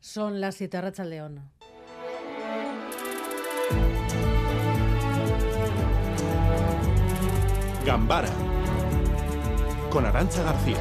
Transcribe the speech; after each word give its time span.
Son 0.00 0.40
las 0.40 0.54
siete 0.54 0.78
al 0.78 1.10
León. 1.10 1.42
Gambara 7.84 8.28
con 9.90 10.06
Arancha 10.06 10.42
García. 10.42 10.78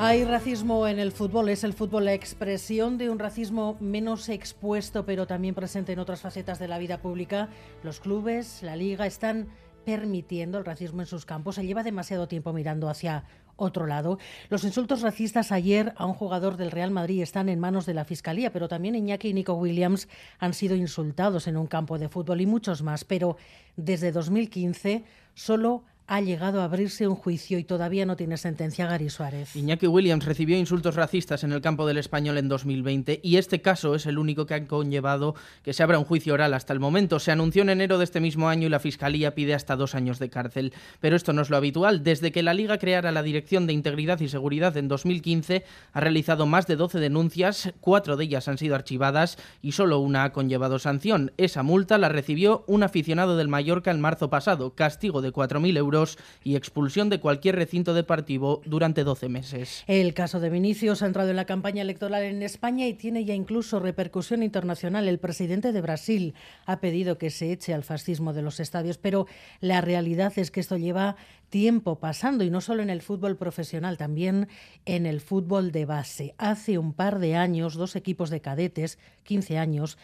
Hay 0.00 0.24
racismo 0.24 0.86
en 0.86 0.98
el 1.00 1.12
fútbol, 1.12 1.48
es 1.48 1.64
el 1.64 1.74
fútbol 1.74 2.06
la 2.06 2.14
expresión 2.14 2.98
de 2.98 3.10
un 3.10 3.18
racismo 3.18 3.76
menos 3.80 4.28
expuesto 4.28 5.04
pero 5.04 5.26
también 5.26 5.54
presente 5.54 5.92
en 5.92 5.98
otras 5.98 6.20
facetas 6.20 6.58
de 6.58 6.68
la 6.68 6.78
vida 6.78 7.02
pública. 7.02 7.48
Los 7.82 8.00
clubes, 8.00 8.62
la 8.62 8.76
liga 8.76 9.06
están 9.06 9.48
permitiendo 9.84 10.58
el 10.58 10.64
racismo 10.64 11.00
en 11.00 11.06
sus 11.06 11.26
campos. 11.26 11.56
Se 11.56 11.66
lleva 11.66 11.82
demasiado 11.82 12.28
tiempo 12.28 12.52
mirando 12.52 12.88
hacia 12.88 13.24
otro 13.58 13.86
lado. 13.86 14.18
Los 14.48 14.64
insultos 14.64 15.02
racistas 15.02 15.52
ayer 15.52 15.92
a 15.96 16.06
un 16.06 16.14
jugador 16.14 16.56
del 16.56 16.70
Real 16.70 16.90
Madrid 16.90 17.20
están 17.20 17.50
en 17.50 17.60
manos 17.60 17.84
de 17.84 17.92
la 17.92 18.06
Fiscalía, 18.06 18.50
pero 18.52 18.68
también 18.68 18.94
Iñaki 18.94 19.28
y 19.28 19.34
Nico 19.34 19.52
Williams 19.54 20.08
han 20.38 20.54
sido 20.54 20.74
insultados 20.74 21.46
en 21.46 21.58
un 21.58 21.66
campo 21.66 21.98
de 21.98 22.08
fútbol 22.08 22.40
y 22.40 22.46
muchos 22.46 22.82
más. 22.82 23.04
Pero 23.04 23.36
desde 23.76 24.12
2015 24.12 25.04
solo 25.34 25.84
ha 26.08 26.22
llegado 26.22 26.62
a 26.62 26.64
abrirse 26.64 27.06
un 27.06 27.14
juicio 27.14 27.58
y 27.58 27.64
todavía 27.64 28.06
no 28.06 28.16
tiene 28.16 28.38
sentencia 28.38 28.86
Gary 28.86 29.10
Suárez. 29.10 29.54
Iñaki 29.54 29.86
Williams 29.86 30.24
recibió 30.24 30.56
insultos 30.56 30.94
racistas 30.94 31.44
en 31.44 31.52
el 31.52 31.60
campo 31.60 31.86
del 31.86 31.98
español 31.98 32.38
en 32.38 32.48
2020 32.48 33.20
y 33.22 33.36
este 33.36 33.60
caso 33.60 33.94
es 33.94 34.06
el 34.06 34.16
único 34.16 34.46
que 34.46 34.54
ha 34.54 34.66
conllevado 34.66 35.34
que 35.62 35.74
se 35.74 35.82
abra 35.82 35.98
un 35.98 36.06
juicio 36.06 36.32
oral 36.32 36.54
hasta 36.54 36.72
el 36.72 36.80
momento. 36.80 37.20
Se 37.20 37.30
anunció 37.30 37.60
en 37.60 37.68
enero 37.68 37.98
de 37.98 38.04
este 38.04 38.20
mismo 38.20 38.48
año 38.48 38.66
y 38.66 38.70
la 38.70 38.80
Fiscalía 38.80 39.34
pide 39.34 39.52
hasta 39.52 39.76
dos 39.76 39.94
años 39.94 40.18
de 40.18 40.30
cárcel. 40.30 40.72
Pero 40.98 41.14
esto 41.14 41.34
no 41.34 41.42
es 41.42 41.50
lo 41.50 41.58
habitual. 41.58 42.02
Desde 42.02 42.32
que 42.32 42.42
la 42.42 42.54
Liga 42.54 42.78
creara 42.78 43.12
la 43.12 43.22
Dirección 43.22 43.66
de 43.66 43.74
Integridad 43.74 44.18
y 44.20 44.28
Seguridad 44.28 44.78
en 44.78 44.88
2015 44.88 45.64
ha 45.92 46.00
realizado 46.00 46.46
más 46.46 46.66
de 46.66 46.76
12 46.76 47.00
denuncias, 47.00 47.74
cuatro 47.82 48.16
de 48.16 48.24
ellas 48.24 48.48
han 48.48 48.56
sido 48.56 48.76
archivadas 48.76 49.36
y 49.60 49.72
solo 49.72 49.98
una 49.98 50.24
ha 50.24 50.32
conllevado 50.32 50.78
sanción. 50.78 51.32
Esa 51.36 51.62
multa 51.62 51.98
la 51.98 52.08
recibió 52.08 52.64
un 52.66 52.82
aficionado 52.82 53.36
del 53.36 53.48
Mallorca 53.48 53.90
en 53.90 54.00
marzo 54.00 54.30
pasado, 54.30 54.74
castigo 54.74 55.20
de 55.20 55.34
4.000 55.34 55.76
euros 55.76 55.97
y 56.44 56.56
expulsión 56.56 57.08
de 57.08 57.20
cualquier 57.20 57.56
recinto 57.56 57.94
deportivo 57.94 58.62
durante 58.64 59.04
12 59.04 59.28
meses. 59.28 59.84
El 59.86 60.14
caso 60.14 60.40
de 60.40 60.50
Vinicius 60.50 61.02
ha 61.02 61.06
entrado 61.06 61.30
en 61.30 61.36
la 61.36 61.44
campaña 61.44 61.82
electoral 61.82 62.22
en 62.22 62.42
España 62.42 62.86
y 62.86 62.94
tiene 62.94 63.24
ya 63.24 63.34
incluso 63.34 63.80
repercusión 63.80 64.42
internacional. 64.42 65.08
El 65.08 65.18
presidente 65.18 65.72
de 65.72 65.80
Brasil 65.80 66.34
ha 66.66 66.80
pedido 66.80 67.18
que 67.18 67.30
se 67.30 67.52
eche 67.52 67.74
al 67.74 67.84
fascismo 67.84 68.32
de 68.32 68.42
los 68.42 68.60
estadios, 68.60 68.98
pero 68.98 69.26
la 69.60 69.80
realidad 69.80 70.32
es 70.36 70.50
que 70.50 70.60
esto 70.60 70.76
lleva 70.76 71.16
tiempo 71.50 71.98
pasando 71.98 72.44
y 72.44 72.50
no 72.50 72.60
solo 72.60 72.82
en 72.82 72.90
el 72.90 73.02
fútbol 73.02 73.36
profesional, 73.36 73.96
también 73.96 74.48
en 74.84 75.06
el 75.06 75.20
fútbol 75.20 75.72
de 75.72 75.86
base. 75.86 76.34
Hace 76.38 76.78
un 76.78 76.92
par 76.92 77.18
de 77.18 77.36
años, 77.36 77.74
dos 77.74 77.96
equipos 77.96 78.30
de 78.30 78.40
cadetes, 78.40 78.98
15 79.24 79.58
años, 79.58 79.98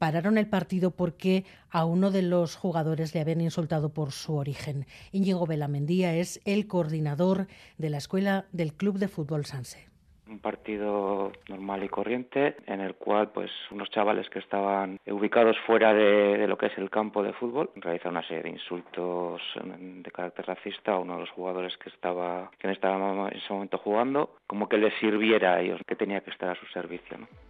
pararon 0.00 0.38
el 0.38 0.48
partido 0.48 0.92
porque 0.92 1.44
a 1.68 1.84
uno 1.84 2.10
de 2.10 2.22
los 2.22 2.56
jugadores 2.56 3.14
le 3.14 3.20
habían 3.20 3.42
insultado 3.42 3.92
por 3.92 4.12
su 4.12 4.34
origen. 4.34 4.86
Íñigo 5.12 5.46
Belamendía 5.46 6.16
es 6.16 6.40
el 6.46 6.66
coordinador 6.66 7.48
de 7.76 7.90
la 7.90 7.98
escuela 7.98 8.46
del 8.50 8.72
Club 8.72 8.98
de 8.98 9.08
Fútbol 9.08 9.44
Sanse 9.44 9.90
un 10.26 10.38
partido 10.38 11.32
normal 11.48 11.82
y 11.82 11.88
corriente 11.88 12.54
en 12.66 12.80
el 12.80 12.94
cual 12.94 13.30
pues 13.30 13.50
unos 13.72 13.90
chavales 13.90 14.30
que 14.30 14.38
estaban 14.38 15.00
ubicados 15.08 15.56
fuera 15.66 15.92
de, 15.92 16.46
lo 16.46 16.56
que 16.56 16.66
es 16.66 16.78
el 16.78 16.88
campo 16.88 17.24
de 17.24 17.32
fútbol 17.32 17.70
realizaron 17.74 18.16
una 18.16 18.26
serie 18.28 18.44
de 18.44 18.50
insultos 18.50 19.42
de 19.64 20.10
carácter 20.12 20.46
racista 20.46 20.92
a 20.92 21.00
uno 21.00 21.14
de 21.14 21.20
los 21.22 21.30
jugadores 21.30 21.76
que 21.78 21.90
estaba 21.90 22.48
estaba 22.60 23.28
en 23.28 23.36
ese 23.36 23.52
momento 23.52 23.78
jugando 23.78 24.36
como 24.46 24.68
que 24.68 24.78
les 24.78 24.94
sirviera 25.00 25.54
a 25.54 25.60
ellos 25.60 25.80
que 25.84 25.96
tenía 25.96 26.20
que 26.20 26.30
estar 26.30 26.50
a 26.50 26.54
su 26.54 26.66
servicio 26.66 27.18
¿no? 27.18 27.49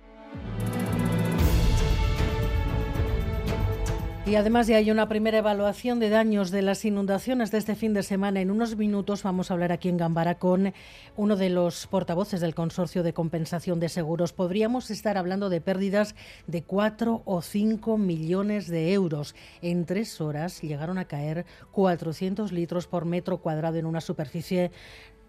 Y 4.26 4.34
además 4.34 4.66
ya 4.66 4.76
hay 4.76 4.90
una 4.90 5.08
primera 5.08 5.38
evaluación 5.38 5.98
de 5.98 6.10
daños 6.10 6.50
de 6.50 6.60
las 6.60 6.84
inundaciones 6.84 7.50
de 7.50 7.58
este 7.58 7.74
fin 7.74 7.94
de 7.94 8.02
semana. 8.02 8.42
En 8.42 8.50
unos 8.50 8.76
minutos 8.76 9.22
vamos 9.22 9.50
a 9.50 9.54
hablar 9.54 9.72
aquí 9.72 9.88
en 9.88 9.96
Gambara 9.96 10.38
con 10.38 10.74
uno 11.16 11.36
de 11.36 11.48
los 11.48 11.86
portavoces 11.86 12.40
del 12.42 12.54
Consorcio 12.54 13.02
de 13.02 13.14
Compensación 13.14 13.80
de 13.80 13.88
Seguros. 13.88 14.34
Podríamos 14.34 14.90
estar 14.90 15.16
hablando 15.16 15.48
de 15.48 15.62
pérdidas 15.62 16.14
de 16.46 16.62
4 16.62 17.22
o 17.24 17.42
5 17.42 17.96
millones 17.96 18.68
de 18.68 18.92
euros. 18.92 19.34
En 19.62 19.86
tres 19.86 20.20
horas 20.20 20.60
llegaron 20.60 20.98
a 20.98 21.06
caer 21.06 21.46
400 21.72 22.52
litros 22.52 22.86
por 22.86 23.06
metro 23.06 23.38
cuadrado 23.38 23.78
en 23.78 23.86
una 23.86 24.02
superficie 24.02 24.70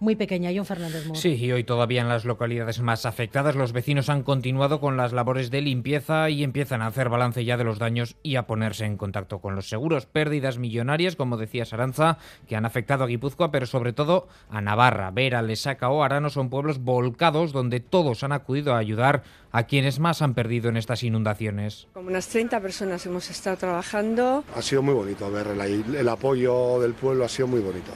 muy 0.01 0.15
pequeña. 0.15 0.51
John 0.53 0.65
Fernández 0.65 1.05
Sí, 1.13 1.35
y 1.35 1.51
hoy 1.51 1.63
todavía 1.63 2.01
en 2.01 2.09
las 2.09 2.25
localidades 2.25 2.81
más 2.81 3.05
afectadas 3.05 3.55
los 3.55 3.71
vecinos 3.71 4.09
han 4.09 4.23
continuado 4.23 4.81
con 4.81 4.97
las 4.97 5.13
labores 5.13 5.51
de 5.51 5.61
limpieza 5.61 6.29
y 6.29 6.43
empiezan 6.43 6.81
a 6.81 6.87
hacer 6.87 7.09
balance 7.09 7.45
ya 7.45 7.55
de 7.55 7.63
los 7.63 7.79
daños 7.79 8.17
y 8.23 8.35
a 8.35 8.47
ponerse 8.47 8.85
en 8.85 8.97
contacto 8.97 9.39
con 9.39 9.55
los 9.55 9.69
seguros. 9.69 10.07
Pérdidas 10.07 10.57
millonarias, 10.57 11.15
como 11.15 11.37
decía 11.37 11.65
Saranza, 11.65 12.17
que 12.47 12.55
han 12.55 12.65
afectado 12.65 13.03
a 13.03 13.07
Guipúzcoa, 13.07 13.51
pero 13.51 13.67
sobre 13.67 13.93
todo 13.93 14.27
a 14.49 14.59
Navarra. 14.59 15.11
Vera, 15.11 15.41
Lesaca 15.41 15.89
o 15.89 16.03
Arano 16.03 16.29
son 16.29 16.49
pueblos 16.49 16.79
volcados 16.79 17.53
donde 17.53 17.79
todos 17.79 18.23
han 18.23 18.31
acudido 18.31 18.73
a 18.73 18.79
ayudar 18.79 19.23
a 19.51 19.63
quienes 19.63 19.99
más 19.99 20.21
han 20.21 20.33
perdido 20.33 20.69
en 20.69 20.77
estas 20.77 21.03
inundaciones. 21.03 21.87
Como 21.93 22.07
unas 22.07 22.27
30 22.27 22.59
personas 22.59 23.05
hemos 23.05 23.29
estado 23.29 23.57
trabajando. 23.57 24.43
Ha 24.55 24.61
sido 24.61 24.81
muy 24.81 24.95
bonito 24.95 25.29
ver 25.31 25.47
el 25.47 26.09
apoyo 26.09 26.79
del 26.79 26.93
pueblo, 26.93 27.25
ha 27.25 27.29
sido 27.29 27.47
muy 27.47 27.59
bonito. 27.59 27.91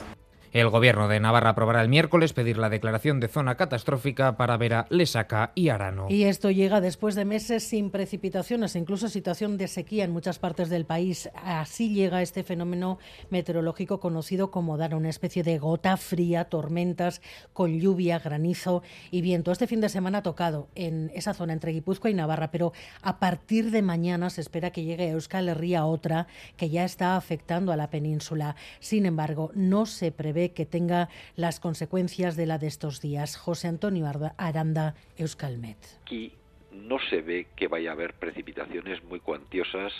El 0.56 0.70
gobierno 0.70 1.06
de 1.06 1.20
Navarra 1.20 1.50
aprobará 1.50 1.82
el 1.82 1.90
miércoles 1.90 2.32
pedir 2.32 2.56
la 2.56 2.70
declaración 2.70 3.20
de 3.20 3.28
zona 3.28 3.58
catastrófica 3.58 4.38
para 4.38 4.56
Vera, 4.56 4.86
Lesaca 4.88 5.52
y 5.54 5.68
Arano. 5.68 6.06
Y 6.08 6.24
esto 6.24 6.50
llega 6.50 6.80
después 6.80 7.14
de 7.14 7.26
meses 7.26 7.62
sin 7.62 7.90
precipitaciones, 7.90 8.74
incluso 8.74 9.10
situación 9.10 9.58
de 9.58 9.68
sequía 9.68 10.04
en 10.04 10.12
muchas 10.12 10.38
partes 10.38 10.70
del 10.70 10.86
país. 10.86 11.28
Así 11.34 11.92
llega 11.92 12.22
este 12.22 12.42
fenómeno 12.42 12.98
meteorológico 13.28 14.00
conocido 14.00 14.50
como 14.50 14.78
dar 14.78 14.94
una 14.94 15.10
especie 15.10 15.42
de 15.42 15.58
gota 15.58 15.98
fría, 15.98 16.46
tormentas 16.46 17.20
con 17.52 17.78
lluvia, 17.78 18.18
granizo 18.18 18.82
y 19.10 19.20
viento. 19.20 19.52
Este 19.52 19.66
fin 19.66 19.82
de 19.82 19.90
semana 19.90 20.18
ha 20.18 20.22
tocado 20.22 20.68
en 20.74 21.12
esa 21.14 21.34
zona 21.34 21.52
entre 21.52 21.72
Guipúzcoa 21.72 22.10
y 22.10 22.14
Navarra, 22.14 22.50
pero 22.50 22.72
a 23.02 23.18
partir 23.18 23.72
de 23.72 23.82
mañana 23.82 24.30
se 24.30 24.40
espera 24.40 24.70
que 24.70 24.84
llegue 24.84 25.04
a 25.04 25.10
Euskal 25.10 25.50
Herria 25.50 25.84
otra 25.84 26.28
que 26.56 26.70
ya 26.70 26.86
está 26.86 27.18
afectando 27.18 27.72
a 27.72 27.76
la 27.76 27.90
península. 27.90 28.56
Sin 28.80 29.04
embargo, 29.04 29.50
no 29.54 29.84
se 29.84 30.12
prevé 30.12 30.45
que 30.52 30.66
tenga 30.66 31.08
las 31.34 31.60
consecuencias 31.60 32.36
de 32.36 32.46
la 32.46 32.58
de 32.58 32.66
estos 32.66 33.00
días. 33.00 33.36
José 33.36 33.68
Antonio 33.68 34.06
Aranda, 34.36 34.94
Euskalmet. 35.16 35.78
Aquí 36.02 36.32
no 36.72 36.98
se 37.10 37.22
ve 37.22 37.46
que 37.56 37.68
vaya 37.68 37.90
a 37.90 37.92
haber 37.94 38.14
precipitaciones 38.14 39.02
muy 39.04 39.20
cuantiosas 39.20 39.92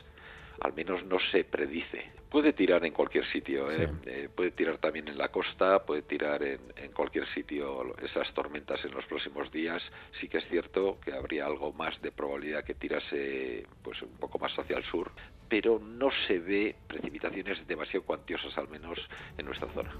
al 0.60 0.72
menos 0.74 1.04
no 1.04 1.18
se 1.30 1.44
predice. 1.44 2.10
Puede 2.30 2.52
tirar 2.52 2.84
en 2.84 2.92
cualquier 2.92 3.24
sitio, 3.26 3.70
¿eh? 3.70 3.88
Eh, 4.04 4.28
puede 4.34 4.50
tirar 4.50 4.78
también 4.78 5.08
en 5.08 5.16
la 5.16 5.28
costa, 5.28 5.84
puede 5.84 6.02
tirar 6.02 6.42
en, 6.42 6.60
en, 6.76 6.92
cualquier 6.92 7.26
sitio 7.32 7.96
esas 7.98 8.32
tormentas 8.34 8.84
en 8.84 8.92
los 8.92 9.04
próximos 9.06 9.50
días. 9.52 9.82
Sí 10.20 10.28
que 10.28 10.38
es 10.38 10.48
cierto 10.48 10.98
que 11.04 11.12
habría 11.12 11.46
algo 11.46 11.72
más 11.72 12.00
de 12.02 12.12
probabilidad 12.12 12.64
que 12.64 12.74
tirase 12.74 13.66
pues 13.82 14.02
un 14.02 14.16
poco 14.18 14.38
más 14.38 14.52
hacia 14.58 14.76
el 14.76 14.84
sur, 14.84 15.12
pero 15.48 15.78
no 15.78 16.10
se 16.26 16.38
ve 16.38 16.74
precipitaciones 16.86 17.66
demasiado 17.66 18.04
cuantiosas 18.04 18.56
al 18.58 18.68
menos 18.68 18.98
en 19.38 19.46
nuestra 19.46 19.68
zona. 19.68 19.92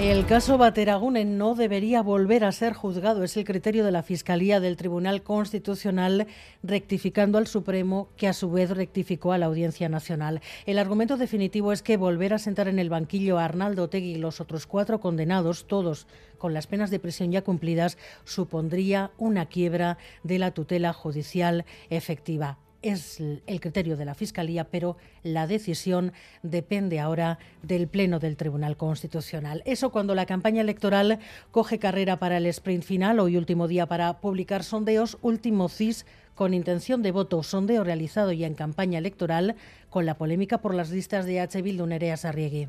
El 0.00 0.26
caso 0.26 0.58
Bateragune 0.58 1.24
no 1.24 1.56
debería 1.56 2.02
volver 2.02 2.44
a 2.44 2.52
ser 2.52 2.72
juzgado. 2.72 3.24
Es 3.24 3.36
el 3.36 3.44
criterio 3.44 3.84
de 3.84 3.90
la 3.90 4.04
Fiscalía 4.04 4.60
del 4.60 4.76
Tribunal 4.76 5.24
Constitucional, 5.24 6.28
rectificando 6.62 7.36
al 7.36 7.48
Supremo, 7.48 8.08
que 8.16 8.28
a 8.28 8.32
su 8.32 8.48
vez 8.48 8.70
rectificó 8.70 9.32
a 9.32 9.38
la 9.38 9.46
Audiencia 9.46 9.88
Nacional. 9.88 10.40
El 10.66 10.78
argumento 10.78 11.16
definitivo 11.16 11.72
es 11.72 11.82
que 11.82 11.96
volver 11.96 12.32
a 12.32 12.38
sentar 12.38 12.68
en 12.68 12.78
el 12.78 12.90
banquillo 12.90 13.38
a 13.40 13.44
Arnaldo 13.44 13.88
Tegui 13.88 14.12
y 14.12 14.18
los 14.18 14.40
otros 14.40 14.68
cuatro 14.68 15.00
condenados, 15.00 15.66
todos 15.66 16.06
con 16.38 16.54
las 16.54 16.68
penas 16.68 16.92
de 16.92 17.00
prisión 17.00 17.32
ya 17.32 17.42
cumplidas, 17.42 17.98
supondría 18.22 19.10
una 19.18 19.46
quiebra 19.46 19.98
de 20.22 20.38
la 20.38 20.52
tutela 20.52 20.92
judicial 20.92 21.64
efectiva 21.90 22.56
es 22.82 23.20
el 23.20 23.60
criterio 23.60 23.96
de 23.96 24.04
la 24.04 24.14
Fiscalía, 24.14 24.64
pero 24.64 24.96
la 25.22 25.46
decisión 25.46 26.12
depende 26.42 27.00
ahora 27.00 27.38
del 27.62 27.88
Pleno 27.88 28.18
del 28.18 28.36
Tribunal 28.36 28.76
Constitucional. 28.76 29.62
Eso 29.64 29.90
cuando 29.90 30.14
la 30.14 30.26
campaña 30.26 30.60
electoral 30.60 31.18
coge 31.50 31.78
carrera 31.78 32.18
para 32.18 32.38
el 32.38 32.46
sprint 32.46 32.84
final, 32.84 33.20
hoy 33.20 33.36
último 33.36 33.68
día 33.68 33.86
para 33.86 34.20
publicar 34.20 34.64
sondeos, 34.64 35.18
último 35.22 35.68
CIS 35.68 36.06
con 36.34 36.54
intención 36.54 37.02
de 37.02 37.10
voto, 37.10 37.42
sondeo 37.42 37.82
realizado 37.82 38.30
ya 38.30 38.46
en 38.46 38.54
campaña 38.54 38.98
electoral, 38.98 39.56
con 39.90 40.06
la 40.06 40.16
polémica 40.16 40.58
por 40.58 40.72
las 40.72 40.90
listas 40.90 41.26
de 41.26 41.40
H. 41.40 41.62
Bildu 41.62 41.84
Nerea 41.86 42.16
Sarriegui. 42.16 42.68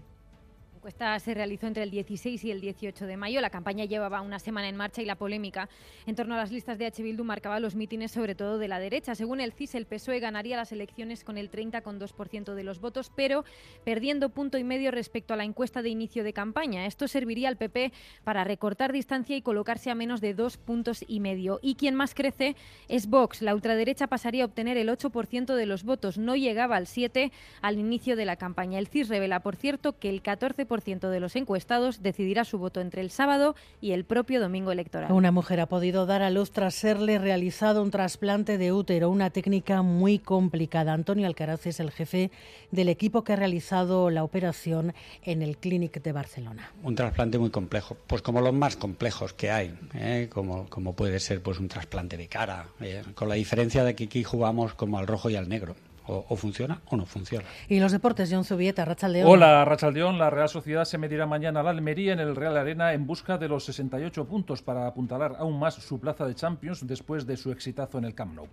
Encuesta 0.79 1.19
se 1.19 1.33
realizó 1.33 1.67
entre 1.67 1.83
el 1.83 1.91
16 1.91 2.41
y 2.45 2.51
el 2.51 2.61
18 2.61 3.05
de 3.05 3.17
mayo. 3.17 3.41
La 3.41 3.49
campaña 3.49 3.83
llevaba 3.83 4.21
una 4.21 4.39
semana 4.39 4.69
en 4.69 4.77
marcha 4.77 5.01
y 5.01 5.05
la 5.05 5.15
polémica 5.15 5.67
en 6.05 6.15
torno 6.15 6.35
a 6.35 6.37
las 6.37 6.53
listas 6.53 6.77
de 6.77 6.85
H. 6.85 7.03
Bildu 7.03 7.25
marcaba 7.25 7.59
los 7.59 7.75
mítines, 7.75 8.11
sobre 8.11 8.33
todo 8.33 8.57
de 8.57 8.69
la 8.69 8.79
derecha. 8.79 9.13
Según 9.13 9.41
el 9.41 9.51
CIS, 9.51 9.75
el 9.75 9.85
PSOE 9.85 10.21
ganaría 10.21 10.55
las 10.55 10.71
elecciones 10.71 11.25
con 11.25 11.37
el 11.37 11.51
30,2% 11.51 12.53
de 12.53 12.63
los 12.63 12.79
votos, 12.79 13.11
pero 13.13 13.43
perdiendo 13.83 14.29
punto 14.29 14.57
y 14.57 14.63
medio 14.63 14.91
respecto 14.91 15.33
a 15.33 15.37
la 15.37 15.43
encuesta 15.43 15.81
de 15.81 15.89
inicio 15.89 16.23
de 16.23 16.31
campaña. 16.31 16.85
Esto 16.85 17.09
serviría 17.09 17.49
al 17.49 17.57
PP 17.57 17.91
para 18.23 18.45
recortar 18.45 18.93
distancia 18.93 19.35
y 19.35 19.41
colocarse 19.41 19.91
a 19.91 19.95
menos 19.95 20.21
de 20.21 20.33
dos 20.33 20.55
puntos 20.55 21.03
y 21.05 21.19
medio. 21.19 21.59
Y 21.61 21.75
quien 21.75 21.95
más 21.95 22.15
crece 22.15 22.55
es 22.87 23.07
Vox. 23.07 23.41
La 23.41 23.53
ultraderecha 23.53 24.07
pasaría 24.07 24.43
a 24.43 24.47
obtener 24.47 24.77
el 24.77 24.87
8% 24.87 25.55
de 25.55 25.65
los 25.65 25.83
votos. 25.83 26.17
No 26.17 26.37
llegaba 26.37 26.77
al 26.77 26.85
7% 26.85 27.31
al 27.61 27.79
inicio 27.79 28.15
de 28.15 28.23
la 28.23 28.37
campaña. 28.37 28.79
El 28.79 28.87
CIS 28.87 29.09
revela, 29.09 29.41
por 29.41 29.57
cierto, 29.57 29.99
que 29.99 30.09
el 30.09 30.23
14% 30.23 30.69
de 30.69 31.19
los 31.19 31.36
encuestados 31.36 32.04
decidirá 32.04 32.45
su 32.45 32.60
voto 32.60 32.80
entre 32.80 33.01
el 33.01 33.10
sábado 33.10 33.56
y 33.81 33.92
el 33.92 34.06
propio 34.06 34.39
domingo 34.39 34.71
electoral. 34.71 35.12
Una 35.12 35.31
mujer 35.31 35.60
ha 35.62 35.66
podido 35.66 36.06
dar 36.06 36.21
a 36.21 36.30
luz 36.30 36.51
tras 36.51 36.75
serle 36.75 37.18
realizado 37.18 37.81
un 37.81 37.89
trasplante 37.89 38.60
de 38.60 38.71
útero, 38.71 39.10
una 39.10 39.31
técnica 39.31 39.81
muy 39.81 40.19
complicada. 40.19 40.94
Antonio 40.94 41.25
Alcaraz 41.25 41.66
es 41.66 41.80
el 41.80 41.89
jefe 41.89 42.30
del 42.69 42.88
equipo 42.88 43.24
que 43.24 43.33
ha 43.33 43.36
realizado 43.36 44.12
la 44.12 44.24
operación 44.24 44.94
en 45.24 45.42
el 45.42 45.57
Clínic 45.57 46.04
de 46.04 46.12
Barcelona. 46.12 46.72
Un 46.83 46.94
trasplante 46.94 47.39
muy 47.39 47.50
complejo, 47.50 47.98
pues 48.06 48.22
como 48.22 48.39
los 48.39 48.54
más 48.54 48.77
complejos 48.77 49.33
que 49.33 49.50
hay, 49.50 49.75
¿eh? 49.95 50.30
como, 50.31 50.69
como 50.69 50.94
puede 50.94 51.19
ser 51.19 51.42
pues 51.42 51.60
un 51.60 51.68
trasplante 51.68 52.15
de 52.15 52.27
cara, 52.27 52.68
¿eh? 52.80 53.01
con 53.15 53.27
la 53.27 53.36
diferencia 53.36 53.83
de 53.83 53.95
que 53.95 54.04
aquí 54.04 54.24
jugamos 54.24 54.75
como 54.75 55.00
al 55.00 55.07
rojo 55.07 55.31
y 55.31 55.36
al 55.36 55.50
negro 55.50 55.75
o, 56.09 56.35
funciona 56.35 56.81
o 56.89 56.97
no 56.97 57.06
funciona. 57.06 57.45
Y 57.67 57.79
los 57.79 57.91
deportes, 57.91 58.29
John 58.31 58.44
Zubieta, 58.44 58.85
Rachaldeón. 58.85 59.29
Hola, 59.29 59.63
Rachaldeón. 59.65 60.17
La 60.17 60.29
Real 60.29 60.50
Sociedad 60.50 60.85
se 60.85 60.97
medirá 60.97 61.25
mañana 61.25 61.59
a 61.59 61.63
la 61.63 61.69
Almería 61.69 62.13
en 62.13 62.19
el 62.19 62.35
Real 62.35 62.57
Arena 62.57 62.94
en 62.94 63.06
busca 63.06 63.38
de 63.38 63.47
los 63.47 63.65
68 63.65 64.25
puntos 64.25 64.61
para 64.61 64.88
apuntalar 64.88 65.35
aún 65.38 65.59
más 65.59 65.75
su 65.75 66.00
plaza 66.00 66.25
de 66.25 66.35
Champions 66.35 66.85
después 66.88 67.25
de 67.25 67.38
su 67.38 67.51
exitazo 67.51 67.97
en 67.97 68.06
el 68.06 68.15
Camp 68.15 68.33
Nou. 68.33 68.47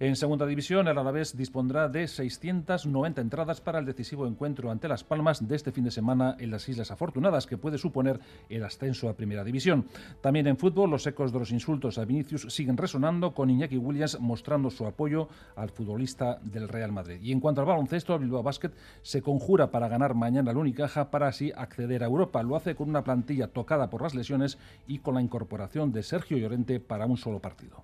En 0.00 0.16
segunda 0.16 0.46
división, 0.46 0.88
el 0.88 0.96
Alavés 0.96 1.36
dispondrá 1.36 1.86
de 1.90 2.08
690 2.08 3.20
entradas 3.20 3.60
para 3.60 3.78
el 3.78 3.84
decisivo 3.84 4.26
encuentro 4.26 4.70
ante 4.70 4.88
Las 4.88 5.04
Palmas 5.04 5.46
de 5.46 5.54
este 5.54 5.72
fin 5.72 5.84
de 5.84 5.90
semana 5.90 6.36
en 6.38 6.50
las 6.50 6.66
Islas 6.70 6.90
Afortunadas, 6.90 7.46
que 7.46 7.58
puede 7.58 7.76
suponer 7.76 8.18
el 8.48 8.64
ascenso 8.64 9.10
a 9.10 9.14
primera 9.14 9.44
división. 9.44 9.88
También 10.22 10.46
en 10.46 10.56
fútbol, 10.56 10.88
los 10.88 11.06
ecos 11.06 11.34
de 11.34 11.38
los 11.38 11.50
insultos 11.50 11.98
a 11.98 12.06
Vinicius 12.06 12.46
siguen 12.48 12.78
resonando, 12.78 13.34
con 13.34 13.50
Iñaki 13.50 13.76
Williams 13.76 14.18
mostrando 14.20 14.70
su 14.70 14.86
apoyo 14.86 15.28
al 15.54 15.68
futbolista 15.68 16.38
del 16.44 16.66
Real 16.66 16.92
Madrid. 16.92 16.99
Y 17.20 17.32
en 17.32 17.40
cuanto 17.40 17.60
al 17.60 17.66
baloncesto, 17.66 18.14
el 18.14 18.20
Bilbao 18.20 18.42
Basket 18.42 18.70
se 19.02 19.22
conjura 19.22 19.70
para 19.70 19.88
ganar 19.88 20.14
mañana 20.14 20.50
al 20.50 20.56
Unicaja 20.56 21.10
para 21.10 21.28
así 21.28 21.52
acceder 21.56 22.02
a 22.02 22.06
Europa. 22.06 22.42
Lo 22.42 22.56
hace 22.56 22.74
con 22.74 22.88
una 22.88 23.04
plantilla 23.04 23.48
tocada 23.48 23.90
por 23.90 24.02
las 24.02 24.14
lesiones 24.14 24.58
y 24.86 24.98
con 24.98 25.14
la 25.14 25.22
incorporación 25.22 25.92
de 25.92 26.02
Sergio 26.02 26.38
Llorente 26.38 26.80
para 26.80 27.06
un 27.06 27.16
solo 27.16 27.40
partido. 27.40 27.82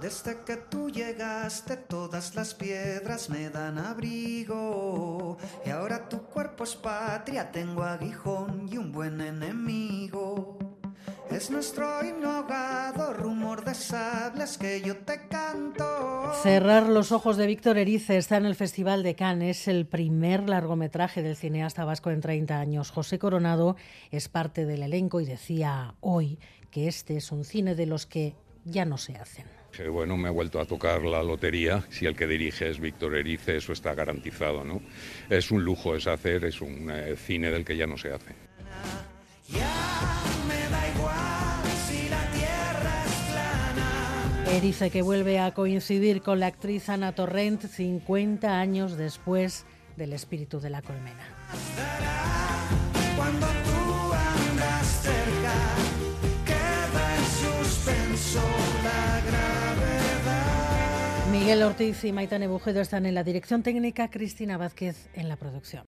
Desde 0.00 0.40
que 0.44 0.56
tú 0.56 0.90
llegaste 0.90 1.76
todas 1.76 2.34
las 2.34 2.54
piedras 2.54 3.30
me 3.30 3.48
dan 3.48 3.78
abrigo 3.78 5.38
y 5.64 5.70
ahora 5.70 6.06
tu 6.08 6.18
cuerpo 6.22 6.64
es 6.64 6.76
patria, 6.76 7.50
tengo 7.50 7.82
aguijón 7.82 8.68
y 8.70 8.76
un 8.76 8.92
buen 8.92 9.20
enemigo. 9.22 10.58
Es 11.30 11.50
nuestro 11.50 11.86
rumor 13.76 13.78
de 13.78 13.82
sables 13.82 14.58
que 14.58 14.82
yo 14.82 14.96
te 14.96 15.28
canto. 15.28 16.32
Cerrar 16.42 16.88
los 16.88 17.12
ojos 17.12 17.36
de 17.36 17.46
Víctor 17.46 17.78
Erice 17.78 18.16
está 18.16 18.36
en 18.36 18.46
el 18.46 18.54
Festival 18.54 19.02
de 19.02 19.14
Cannes. 19.14 19.62
Es 19.62 19.68
el 19.68 19.86
primer 19.86 20.48
largometraje 20.48 21.22
del 21.22 21.36
cineasta 21.36 21.84
vasco 21.84 22.10
en 22.10 22.20
30 22.20 22.58
años. 22.58 22.90
José 22.90 23.18
Coronado 23.18 23.76
es 24.10 24.28
parte 24.28 24.66
del 24.66 24.82
elenco 24.82 25.20
y 25.20 25.24
decía 25.24 25.94
hoy 26.00 26.38
que 26.70 26.88
este 26.88 27.16
es 27.16 27.32
un 27.32 27.44
cine 27.44 27.74
de 27.74 27.86
los 27.86 28.06
que 28.06 28.34
ya 28.64 28.84
no 28.84 28.98
se 28.98 29.16
hacen. 29.16 29.46
Bueno, 29.90 30.16
me 30.16 30.28
ha 30.28 30.32
vuelto 30.32 30.58
a 30.58 30.64
tocar 30.64 31.02
la 31.02 31.22
lotería. 31.22 31.84
Si 31.90 32.06
el 32.06 32.16
que 32.16 32.26
dirige 32.26 32.70
es 32.70 32.80
Víctor 32.80 33.14
Erice, 33.14 33.56
eso 33.56 33.72
está 33.72 33.94
garantizado, 33.94 34.64
¿no? 34.64 34.80
Es 35.28 35.50
un 35.50 35.62
lujo 35.62 35.94
es 35.94 36.06
hacer, 36.06 36.46
es 36.46 36.62
un 36.62 36.90
eh, 36.90 37.14
cine 37.16 37.50
del 37.50 37.64
que 37.64 37.76
ya 37.76 37.86
no 37.86 37.98
se 37.98 38.10
hace. 38.10 38.45
Erice 44.56 44.90
que 44.90 45.02
vuelve 45.02 45.38
a 45.38 45.52
coincidir 45.52 46.22
con 46.22 46.40
la 46.40 46.46
actriz 46.46 46.88
Ana 46.88 47.12
Torrent 47.12 47.60
50 47.60 48.58
años 48.58 48.96
después 48.96 49.66
del 49.98 50.14
espíritu 50.14 50.60
de 50.60 50.70
la 50.70 50.80
colmena. 50.80 51.20
Miguel 61.30 61.62
Ortiz 61.62 62.02
y 62.04 62.12
Maitane 62.12 62.48
Bujedo 62.48 62.80
están 62.80 63.04
en 63.04 63.14
la 63.14 63.24
dirección 63.24 63.62
técnica, 63.62 64.08
Cristina 64.08 64.56
Vázquez 64.56 65.10
en 65.12 65.28
la 65.28 65.36
producción. 65.36 65.84